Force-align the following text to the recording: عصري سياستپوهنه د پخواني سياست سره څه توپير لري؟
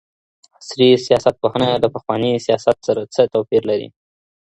عصري 0.57 0.87
سياستپوهنه 1.05 1.69
د 1.77 1.85
پخواني 1.95 2.31
سياست 2.45 2.77
سره 2.87 3.01
څه 3.13 3.21
توپير 3.33 3.61
لري؟ 3.69 3.87